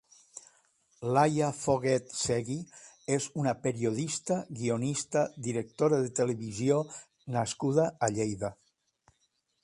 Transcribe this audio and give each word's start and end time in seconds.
Laia 1.15 1.47
Foguet 1.57 2.07
Segui 2.19 2.55
és 3.15 3.27
una 3.41 3.53
periodista, 3.65 4.37
guionista, 4.61 5.23
directora 5.49 5.99
de 6.05 6.09
televisió 6.21 6.79
nascuda 7.37 7.85
a 8.09 8.11
Lleida. 8.17 8.51